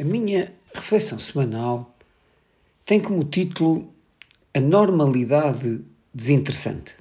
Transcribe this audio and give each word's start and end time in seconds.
A 0.00 0.04
minha 0.04 0.54
reflexão 0.72 1.18
semanal 1.18 1.92
tem 2.86 3.00
como 3.00 3.24
título 3.24 3.92
A 4.54 4.60
Normalidade 4.60 5.80
Desinteressante. 6.14 6.94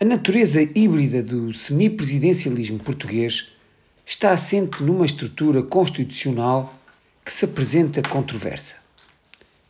A 0.00 0.04
natureza 0.04 0.60
híbrida 0.60 1.22
do 1.22 1.52
semipresidencialismo 1.52 2.80
português 2.80 3.52
está 4.04 4.32
assente 4.32 4.82
numa 4.82 5.06
estrutura 5.06 5.62
constitucional 5.62 6.74
que 7.24 7.32
se 7.32 7.44
apresenta 7.44 8.02
controversa, 8.02 8.82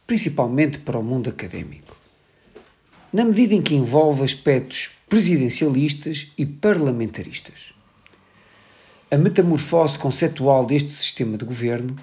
principalmente 0.07 0.79
para 0.79 0.99
o 0.99 1.05
mundo 1.05 1.29
académico, 1.29 1.95
na 3.13 3.27
medida 3.27 3.53
em 3.53 3.61
que 3.61 3.75
envolve 3.75 4.25
aspectos 4.25 4.93
presidencialistas 5.07 6.33
e 6.39 6.47
parlamentaristas. 6.47 7.75
A 9.13 9.19
metamorfose 9.19 9.99
conceptual 9.99 10.65
deste 10.65 10.91
sistema 10.91 11.37
de 11.37 11.45
governo 11.45 11.95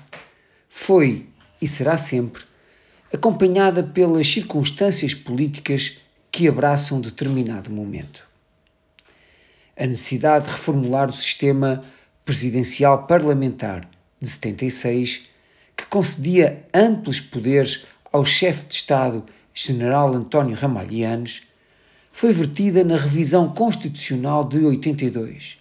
foi 0.69 1.25
e 1.59 1.67
será 1.67 1.97
sempre 1.97 2.43
acompanhada 3.11 3.81
pelas 3.81 4.27
circunstâncias 4.27 5.15
políticas 5.15 6.01
que 6.31 6.47
abraçam 6.47 7.01
determinado 7.01 7.71
momento. 7.71 8.23
A 9.75 9.87
necessidade 9.87 10.45
de 10.45 10.51
reformular 10.51 11.09
o 11.09 11.13
sistema 11.13 11.83
presidencial 12.23 13.07
parlamentar 13.07 13.89
de 14.21 14.29
76, 14.29 15.29
que 15.75 15.87
concedia 15.87 16.63
amplos 16.71 17.19
poderes 17.19 17.87
ao 18.13 18.23
chefe 18.23 18.67
de 18.67 18.75
Estado, 18.75 19.25
General 19.51 20.13
António 20.13 20.55
Ramalhianes, 20.55 21.41
foi 22.11 22.31
vertida 22.31 22.83
na 22.83 22.97
revisão 22.97 23.51
constitucional 23.51 24.47
de 24.47 24.63
82 24.63 25.57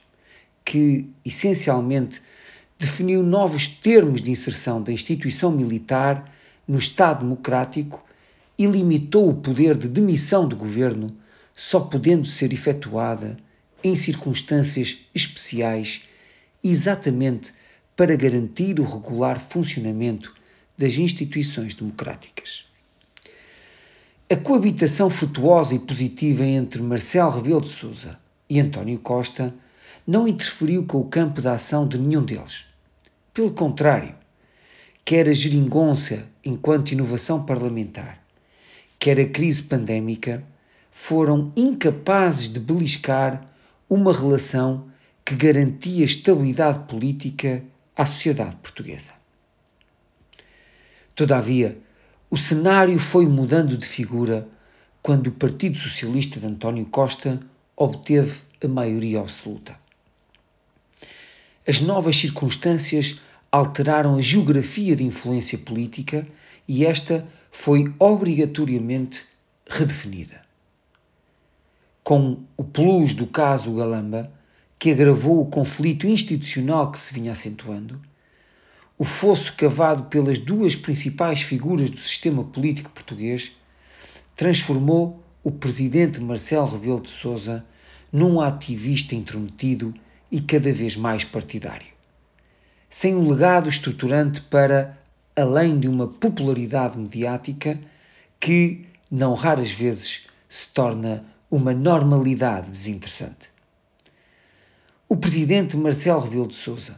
que, 0.69 1.09
essencialmente, 1.25 2.21
definiu 2.79 3.23
novos 3.23 3.67
termos 3.67 4.21
de 4.21 4.31
inserção 4.31 4.83
da 4.83 4.93
instituição 4.93 5.51
militar 5.51 6.31
no 6.67 6.77
Estado 6.77 7.21
Democrático 7.21 8.05
e 8.59 8.67
limitou 8.67 9.31
o 9.31 9.35
poder 9.35 9.79
de 9.79 9.89
demissão 9.89 10.47
do 10.47 10.55
governo, 10.55 11.17
só 11.57 11.81
podendo 11.81 12.27
ser 12.27 12.53
efetuada 12.53 13.39
em 13.83 13.97
circunstâncias 13.97 15.07
especiais, 15.15 16.03
exatamente 16.63 17.55
para 17.97 18.15
garantir 18.15 18.79
o 18.79 18.85
regular 18.85 19.41
funcionamento 19.41 20.35
das 20.77 20.99
instituições 20.99 21.75
democráticas. 21.75 22.67
A 24.29 24.37
coabitação 24.37 25.09
frutuosa 25.09 25.75
e 25.75 25.79
positiva 25.79 26.45
entre 26.45 26.83
Marcelo 26.83 27.31
Rebelo 27.31 27.63
de 27.63 27.69
Sousa 27.69 28.19
e 28.51 28.61
António 28.61 28.99
Costa 28.99 29.55
não 30.09 30.27
interferiu 30.27 30.87
com 30.87 31.01
o 31.01 31.05
campo 31.05 31.43
de 31.43 31.49
ação 31.49 31.87
de 31.87 31.99
nenhum 31.99 32.25
deles. 32.25 32.65
Pelo 33.35 33.51
contrário, 33.51 34.15
quer 35.05 35.29
a 35.29 35.35
geringonça 35.35 36.27
enquanto 36.43 36.93
inovação 36.93 37.45
parlamentar, 37.45 38.19
quer 38.99 39.21
a 39.21 39.29
crise 39.29 39.65
pandémica, 39.65 40.43
foram 40.91 41.53
incapazes 41.55 42.49
de 42.49 42.59
beliscar 42.59 43.45
uma 43.87 44.11
relação 44.11 44.89
que 45.23 45.35
garantia 45.35 46.07
estabilidade 46.07 46.89
política 46.89 47.63
à 47.95 48.07
sociedade 48.07 48.57
portuguesa. 48.57 49.13
Todavia, 51.15 51.79
o 52.31 52.39
cenário 52.39 52.99
foi 52.99 53.27
mudando 53.27 53.77
de 53.77 53.87
figura 53.87 54.49
quando 55.03 55.27
o 55.27 55.33
Partido 55.33 55.77
Socialista 55.77 56.41
de 56.41 56.47
António 56.47 56.87
Costa 56.87 57.39
obteve 57.77 58.41
a 58.65 58.69
maioria 58.69 59.21
absoluta. 59.21 59.77
As 61.69 61.83
novas 61.83 62.17
circunstâncias 62.17 63.21
alteraram 63.53 64.17
a 64.17 64.23
geografia 64.23 64.97
de 64.97 65.05
influência 65.05 65.59
política 65.59 66.27
e 66.67 66.87
esta 66.87 67.29
foi 67.51 67.93
obrigatoriamente 67.99 69.27
redefinida. 69.69 70.41
Com 72.03 72.43
o 72.57 72.65
plus 72.65 73.13
do 73.13 73.27
caso 73.27 73.75
Galamba, 73.75 74.33
que 74.79 74.91
agravou 74.91 75.43
o 75.43 75.47
conflito 75.47 76.07
institucional 76.07 76.91
que 76.91 76.99
se 76.99 77.13
vinha 77.13 77.33
acentuando, 77.33 78.01
o 78.97 79.05
fosso 79.05 79.53
cavado 79.53 80.05
pelas 80.05 80.39
duas 80.39 80.75
principais 80.75 81.43
figuras 81.43 81.91
do 81.91 81.99
sistema 81.99 82.45
político 82.45 82.91
português 82.91 83.53
transformou 84.35 85.23
o 85.45 85.51
presidente 85.51 86.19
Marcelo 86.19 86.67
Rebelo 86.67 87.03
de 87.03 87.11
Sousa 87.11 87.63
num 88.11 88.41
ativista 88.41 89.15
intrometido 89.15 89.93
e 90.31 90.41
cada 90.41 90.73
vez 90.73 90.97
mais 90.97 91.25
partidário. 91.25 91.87
Sem 92.91 93.15
um 93.15 93.29
legado 93.29 93.69
estruturante 93.69 94.41
para 94.43 94.99
além 95.37 95.79
de 95.79 95.89
uma 95.89 96.09
popularidade 96.09 96.99
mediática 96.99 97.79
que, 98.41 98.87
não 99.11 99.35
raras 99.35 99.71
vezes, 99.71 100.27
se 100.49 100.69
torna 100.73 101.25
uma 101.51 101.73
normalidade 101.73 102.69
desinteressante. 102.69 103.51
O 105.09 105.17
presidente 105.17 105.77
Marcelo 105.77 106.21
Rebelo 106.21 106.49
de 106.49 106.55
Sousa 106.55 106.97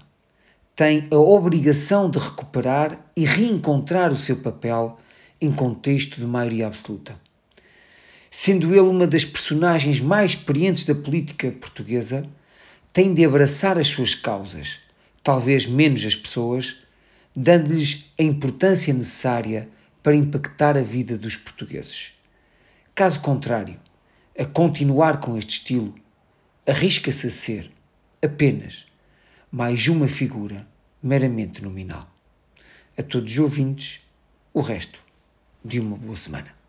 tem 0.75 1.07
a 1.11 1.17
obrigação 1.17 2.11
de 2.11 2.19
recuperar 2.19 2.99
e 3.15 3.25
reencontrar 3.25 4.13
o 4.13 4.17
seu 4.17 4.37
papel 4.37 4.99
em 5.41 5.53
contexto 5.53 6.19
de 6.19 6.27
maioria 6.27 6.67
absoluta. 6.67 7.15
Sendo 8.31 8.71
ele 8.71 8.81
uma 8.81 9.07
das 9.07 9.25
personagens 9.25 10.01
mais 10.01 10.33
experientes 10.33 10.85
da 10.85 10.95
política 10.95 11.51
portuguesa, 11.53 12.29
tem 12.93 13.15
de 13.15 13.25
abraçar 13.25 13.79
as 13.79 13.89
suas 13.89 14.15
causas, 14.15 14.81
talvez 15.23 15.67
menos 15.67 16.05
as 16.05 16.17
pessoas, 16.17 16.79
dando-lhes 17.35 18.13
a 18.19 18.23
importância 18.23 18.93
necessária 18.93 19.69
para 20.03 20.17
impactar 20.17 20.77
a 20.77 20.83
vida 20.83 21.17
dos 21.17 21.37
portugueses. 21.37 22.13
Caso 22.95 23.21
contrário, 23.21 23.79
a 24.39 24.45
continuar 24.45 25.21
com 25.21 25.37
este 25.37 25.59
estilo, 25.59 25.95
arrisca-se 26.67 27.27
a 27.27 27.31
ser 27.31 27.71
apenas 28.23 28.87
mais 29.51 29.89
uma 29.89 30.09
figura 30.09 30.67
meramente 31.03 31.63
nominal. 31.63 32.09
A 32.97 33.03
todos 33.03 33.33
os 33.33 33.39
ouvintes, 33.39 34.01
o 34.53 34.61
resto 34.61 35.01
de 35.65 35.81
uma 35.81 35.97
boa 35.97 36.17
semana. 36.17 36.60